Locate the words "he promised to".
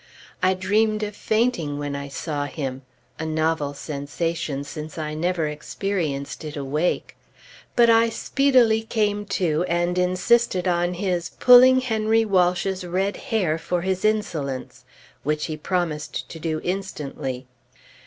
15.45-16.39